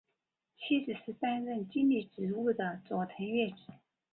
[0.57, 3.55] 妻子是担任经理职务的佐藤悦子。